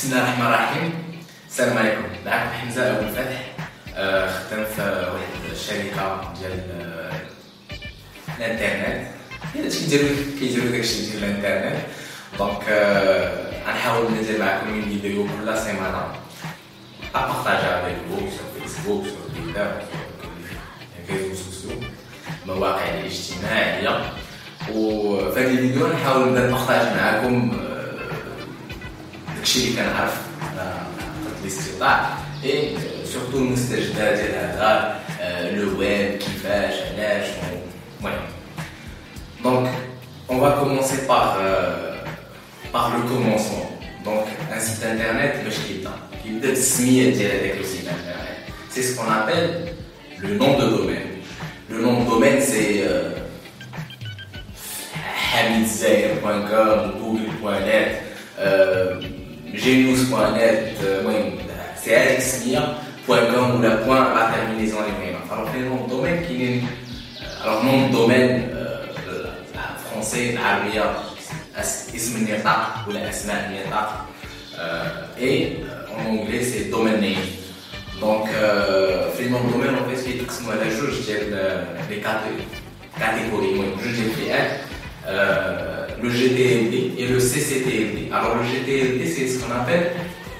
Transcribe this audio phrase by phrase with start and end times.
[0.00, 0.92] بسم الله الرحمن الرحيم.
[1.48, 2.02] السلام عليكم.
[2.26, 3.52] معكم حمزة أبو الفتح
[3.96, 7.12] آه، خدام في واحد الشركة ديال آه،
[8.38, 9.06] الإنترنت.
[9.54, 10.08] هادشي كيديروا
[10.38, 11.84] كيديروا داكشي ديال الإنترنت.
[12.38, 16.12] دونك آه، غنحاول ندير معكم من فيديو كل سيمانة.
[17.14, 19.72] ابارطاجي افيك فو سور فيسبوك سور تويتر
[21.10, 21.70] ريزو سوسيو
[22.44, 24.12] المواقع الاجتماعية.
[24.72, 27.69] وفي هذه الفيديو نحاول نبدا نبارطاج معكم
[29.49, 32.77] آه، داكشي اللي كنعرف على قدر الاستطاع اي
[33.13, 37.27] سورتو المستجدات ديال هذا آه، لو ويب كيفاش علاش
[37.99, 38.19] المهم
[39.43, 39.71] دونك
[40.29, 41.95] on va commencer par euh,
[42.73, 43.69] par le commencement
[44.05, 45.91] donc un site internet باش كيبدا
[46.23, 48.37] كيبدا بالسميه ديال هذاك le site internet
[48.73, 49.73] c'est ce qu'on appelle
[50.19, 51.09] le nom de domaine
[51.69, 53.11] le nom de domaine c'est euh,
[55.35, 57.91] hamidzair.com google.net
[58.39, 59.08] euh, genus.net euh,
[59.54, 61.02] genius.net, euh,
[61.76, 65.20] c'est alexmire.com ou la point à terminaison les mêmes.
[65.30, 66.56] Alors, le nom de domaine qui est.
[66.58, 68.48] Euh, alors, nom de domaine
[69.90, 70.84] français, arabien,
[71.94, 72.18] ism
[72.88, 73.00] ou la.
[74.58, 74.84] Euh,
[75.18, 75.56] et
[75.96, 77.14] en anglais, c'est domaine name.
[78.00, 80.18] Donc, le nom de domaine, en fait, c'est
[80.58, 81.96] la jauge des
[82.98, 84.60] catégories, jauge des filières.
[85.09, 88.11] euh, le GTLD et le CCTLD.
[88.11, 89.91] Alors le GTLD, c'est ce qu'on appelle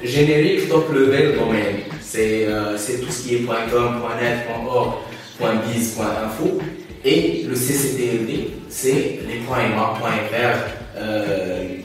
[0.03, 1.73] Generic Top Level Domain.
[2.01, 4.93] C'est euh, c'est tout ce qui est .com, .net, .org,
[5.39, 6.59] .biz, .info.
[7.03, 10.57] Et le CCTLD, c'est les .ma, .fr.
[10.97, 11.81] Euh,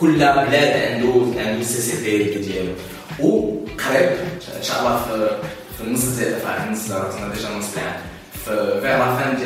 [0.00, 0.54] كل بلاد
[0.92, 2.72] عنده عنده السي سي تي ديالو
[3.20, 4.10] وقريب
[4.56, 5.38] ان شاء الله في
[5.78, 8.00] في النص ديال في النص رانا ديجا نص العام
[8.47, 9.43] euh, vers la fin de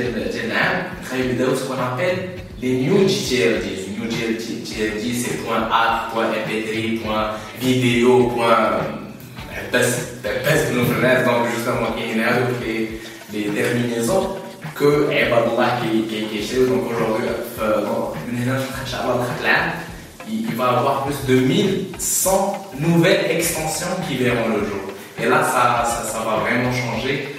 [0.49, 3.87] l'année, nous ce qu'on appelle les new GTLDs.
[3.97, 7.01] New GTLD, c'est .art, .mp3,
[7.61, 8.33] .video,
[9.71, 12.39] .best nous donc justement, il y a
[13.31, 14.35] les terminaisons
[14.75, 17.27] que Ibadullah qui est chez Donc aujourd'hui,
[17.61, 17.81] euh,
[20.27, 24.81] il va y avoir plus de 1100 nouvelles extensions qui verront le jour.
[25.21, 27.38] Et là, ça, ça, ça va vraiment changer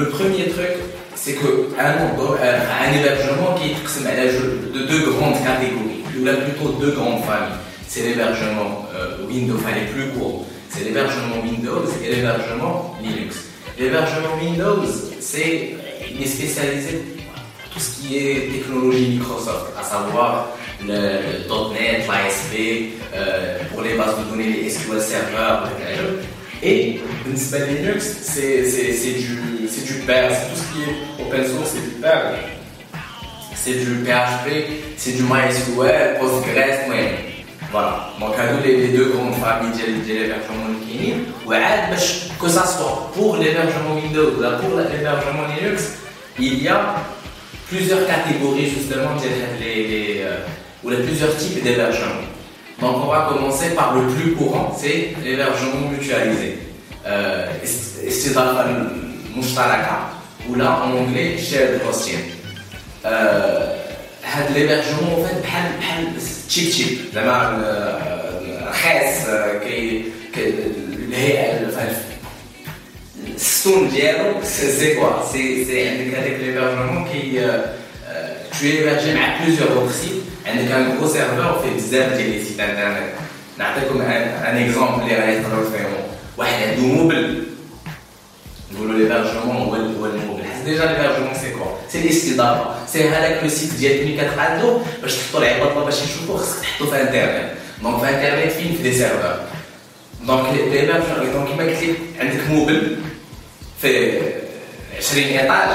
[0.00, 0.80] Le premier truc,
[1.14, 3.74] c'est qu'un euh, un hébergement qui est
[4.72, 7.58] de deux grandes catégories, ou là plutôt deux grandes familles.
[7.86, 13.44] C'est l'hébergement euh, Windows, enfin les plus courts, c'est l'hébergement Windows et l'hébergement Linux.
[13.78, 14.86] L'hébergement Windows,
[15.20, 15.74] c'est
[16.24, 17.02] spécialisé
[17.70, 20.48] tout ce qui est technologie Microsoft, à savoir
[20.82, 25.68] le, .NET, l'ASP, euh, pour les bases de données, les SQL Server,
[26.62, 28.62] et Unstable Linux, c'est
[29.14, 32.34] du, du pair, c'est tout ce qui est open source, c'est du pair.
[33.54, 37.30] C'est du PHP, c'est du MySQL, Postgres, mais
[37.70, 38.10] voilà.
[38.18, 41.98] Donc, à nous, les, les deux grandes familles de, de l'hébergement Linux, ouais, eh, ben,
[42.40, 45.92] que ça soit pour l'hébergement Windows ou pour l'hébergement Linux,
[46.38, 46.94] il y a
[47.68, 50.38] plusieurs catégories justement, euh,
[50.82, 52.22] ou les plusieurs types d'hébergement.
[52.81, 56.49] Donc on va commencer par le plus courant, c'est l'hébergement mutualisé.
[57.07, 57.45] Euh,
[58.07, 58.65] استضافة
[59.37, 59.97] مشتركة
[60.49, 62.19] ou là en anglais shared hosting.
[63.05, 63.75] Euh,
[64.23, 66.07] هاد l'hébergement fait بحال بحال
[66.49, 70.03] تشيب تشيب زعما آه، رخيص آه، كي
[70.33, 70.53] كي-
[71.09, 71.69] الهيئة
[73.35, 77.51] الستون ديالو سي كوا سي سي عندك هذاك ليبرجمون كي
[78.59, 82.45] tu es hébergé مع plusieurs autres sites عندك ان gros serveur فيه بزاف ديال لي
[82.45, 83.13] سيت انترنت
[83.57, 85.99] نعطيكم ان اكزومبل اللي غادي تقدروا تفهموا
[86.37, 87.43] واحد عنده موبل
[88.73, 93.49] نقولوا ليبرجمون هو هو الموبل حيت ديجا ليبرجمون سي كوا سي الاستضافه سي هذاك لو
[93.49, 97.51] سيت ديالك ملي كتقادو باش تحطوا العباد الله باش يشوفوا خصك تحطوا في انترنت
[97.83, 99.39] دونك في انترنت فين في دي سيرفر
[100.27, 102.97] دونك ليبرجمون دونك كيما قلت لك عندك موبل
[103.81, 104.21] في
[104.97, 105.69] 20 ايطاج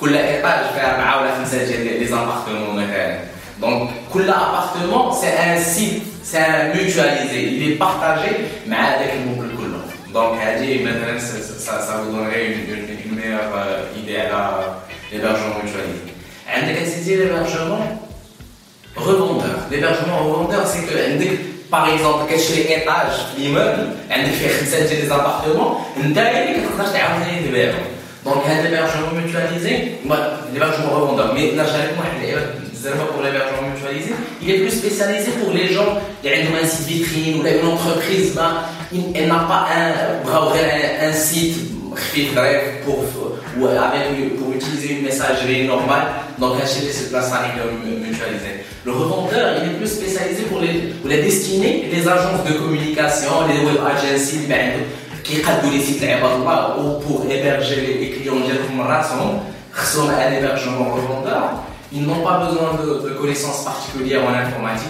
[0.00, 3.18] كل ايطاج فيه اربعه ولا خمسه ديال لي زابارتمون مثلا
[3.60, 8.30] دونك كل ابارتمون سي ان سيت سي ان ميوتواليزي اللي بارطاجي
[8.66, 9.80] مع هذاك الموبل كله
[10.12, 14.64] دونك هذه مثلا سا سا vous donnerait une, une, une meilleure euh, idée على
[15.12, 16.10] l'hébergement mutualisé
[16.48, 17.84] عندك اسيدي l'hébergement
[18.96, 21.38] revendeur l'hébergement revendeur c'est que عندك
[21.70, 26.92] par exemple, كتشري ايطاج في ليموبل عندك فيه خمسه ديال لي زابارتمون انت اللي كتقدر
[26.92, 27.84] تعاوني تبيعهم
[28.24, 29.76] دونك هاد ليبرجمون ميوتواليزي
[30.52, 32.40] ليبرجمون revendeur mais نرجع لكم واحد اللعيبه
[32.82, 34.12] زعما pour l'hébergement mutualisé
[34.42, 35.90] il est plus spécialisé pour les gens
[36.22, 38.52] qui ont un site vitrine ou une entreprise ben,
[39.14, 39.88] elle n'a pas un
[40.24, 41.56] bras un, un site
[42.84, 42.98] pour,
[43.58, 46.06] ou avec, pour utiliser une messagerie normale
[46.38, 47.32] donc acheter ces places
[48.06, 52.54] mutualisées le revendeur, il est plus spécialisé pour les, pour les destinées, les agences de
[52.54, 54.46] communication, les web agencies,
[55.25, 56.03] qui ont les sites
[56.77, 58.85] ou pour héberger les clients directement,
[59.83, 61.63] sont un hébergement revendeur.
[61.91, 64.89] Ils n'ont pas besoin de, connaissances particulières en informatique.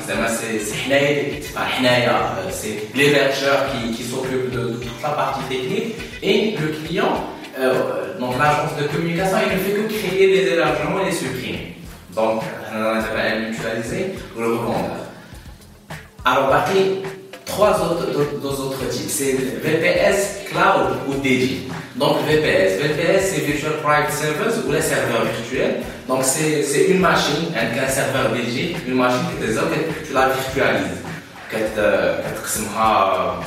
[2.51, 5.95] C'est l'hébergeur qui, qui s'occupe de, de, toute la partie technique.
[6.21, 7.25] Et le client,
[7.59, 11.75] euh, donc l'agence de communication, il ne fait que créer les hébergements et les supprimer.
[12.15, 12.41] Donc,
[12.73, 15.05] on a mutualisé ou le revendeur.
[16.23, 17.01] Alors, parmi
[17.55, 19.31] trois autres, deux, autres types, c'est
[19.63, 21.67] VPS Cloud ou dédié.
[21.95, 25.75] Donc VPS, VPS c'est Virtual Private Servers ou les serveurs virtuels.
[26.07, 30.99] Donc c'est une machine, un, serveur dédié, une machine que tu la virtualises.
[31.49, 31.81] Que tu que
[32.77, 33.39] ah,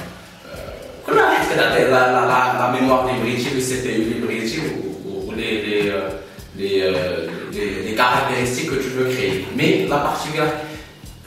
[0.47, 1.17] euh,
[1.57, 4.61] La, mémoire libretti, le CPU libretti
[5.05, 5.93] ou, les, les,
[6.57, 9.47] les, les caractéristiques que tu veux créer.
[9.55, 10.68] Mais la particularité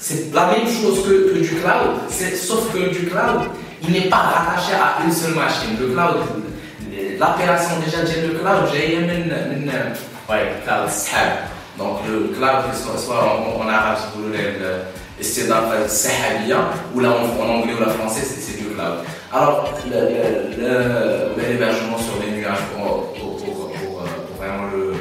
[0.01, 2.01] c'est la même chose que, du cloud,
[2.35, 3.41] sauf que du cloud,
[3.83, 5.77] il n'est pas rattaché à une seule machine.
[5.79, 6.17] Le cloud,
[7.19, 9.11] l'appellation déjà de le cloud, j'ai une,
[10.27, 10.89] ouais, cloud
[11.77, 14.57] Donc le cloud, soit en, en arabe, si vous voulez,
[15.21, 16.57] c'est le sahabia,
[16.95, 19.05] ou là en, anglais ou en français, c'est du cloud.
[19.31, 19.71] Alors,
[21.37, 24.95] l'hébergement sur les nuages pour, pour, pour, pour vraiment le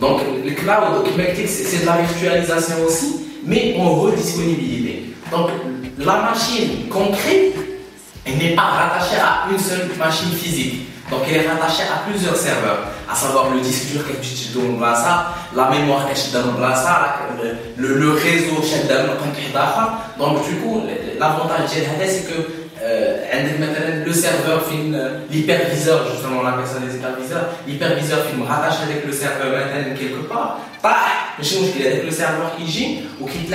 [0.00, 1.04] donc le cloud
[1.46, 5.14] c'est de la virtualisation aussi, mais en redisponibilité.
[5.30, 5.50] Donc
[5.98, 7.54] la machine qu'on crée,
[8.26, 10.82] elle n'est pas rattachée à une seule machine physique.
[11.10, 14.78] Donc elle est rattachée à plusieurs serveurs, à savoir le disque dur que tu donnes
[15.54, 16.54] la mémoire que tu donnes
[17.78, 19.06] le, le réseau que tu donnes
[20.18, 20.82] Donc du coup,
[21.18, 24.98] l'avantage de c'est que euh, le serveur film
[25.30, 27.48] l'hyperviseur justement appelle ça des hyperviseurs.
[27.66, 29.52] L'hyperviseur film rattache avec le serveur
[29.98, 30.60] quelque part.
[31.38, 33.50] Le serveur qui gît ou qui te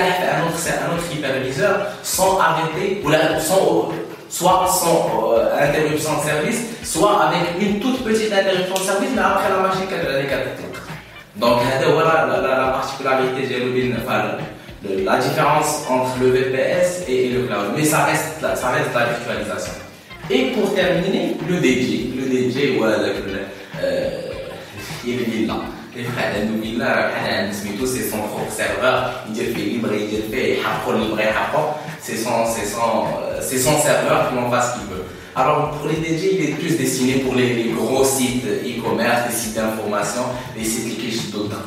[0.45, 3.01] autre un autre hyperviseur sans arrêter
[4.29, 9.21] soit sans euh, interruption de service soit avec une toute petite interruption de service mais
[9.21, 10.19] après la machine qu'elle a
[11.35, 11.59] donc
[11.94, 14.50] voilà la, la, la particularité de
[14.83, 17.74] la différence entre le VPS et le cloud.
[17.75, 19.74] Mais ça reste, ça reste la virtualisation.
[20.30, 22.16] Et pour terminer, le DJ.
[22.16, 22.98] Le DJ, voilà,
[23.83, 24.10] euh,
[25.06, 25.56] il est là.
[25.95, 29.25] Les frères de c'est son propre serveur.
[29.30, 34.68] Il fait libre, il fait libre, c'est son, son, euh, son serveur qui en fait
[34.68, 35.06] ce qu'il veut.
[35.36, 39.56] Alors pour les DJ, il est plus destiné pour les, gros sites e-commerce, les sites
[39.56, 40.22] d'information,
[40.57, 41.57] les sites qui d'autres.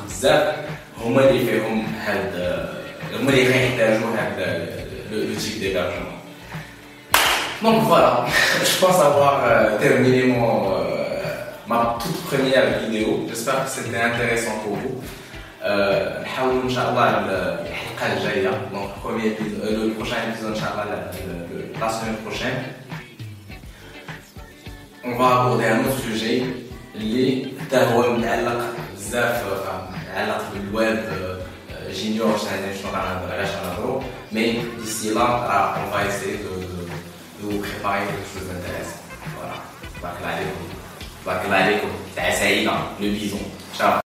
[1.05, 1.83] Au moins, il fait comme
[7.63, 8.27] Donc voilà,
[8.65, 10.25] je pense avoir euh, terminé
[10.73, 11.25] euh,
[11.67, 13.27] ma toute première vidéo.
[13.29, 15.01] J'espère que c'était intéressant pour vous.
[15.65, 16.21] Euh,
[18.73, 22.65] donc premier le prochain épisode la, la semaine prochaine
[25.03, 26.43] on va aborder un autre sujet
[26.95, 28.19] les terroirs
[30.55, 31.34] le
[31.95, 36.49] j'ignore je suis en mais d'ici là, on va essayer de,
[37.41, 39.03] vous préparer quelque chose d'intéressant.
[39.39, 39.55] Voilà.
[40.01, 40.67] Barakallahu alaikum.
[41.27, 41.91] Barakallahu alaikum.
[43.01, 43.39] le bison.
[43.77, 44.01] Ciao.